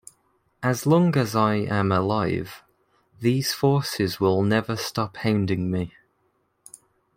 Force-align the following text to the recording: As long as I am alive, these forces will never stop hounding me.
As 0.63 0.87
long 0.87 1.15
as 1.15 1.35
I 1.35 1.57
am 1.57 1.91
alive, 1.91 2.63
these 3.19 3.53
forces 3.53 4.19
will 4.19 4.41
never 4.41 4.75
stop 4.75 5.17
hounding 5.17 5.69
me. 5.69 5.93